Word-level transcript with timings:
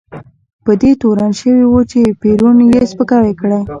په 0.65 0.71
دې 0.81 0.91
تورن 1.01 1.31
شوی 1.39 1.63
و 1.67 1.75
چې 1.91 1.99
پېرون 2.21 2.55
ته 2.59 2.63
یې 2.71 2.81
سپکاوی 2.91 3.33
کړی. 3.39 3.59